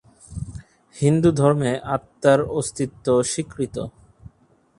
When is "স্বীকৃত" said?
3.23-3.75